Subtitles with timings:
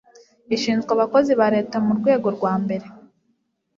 [0.55, 2.85] ishinzwe abakozi ba leta mu rwego rwa mbere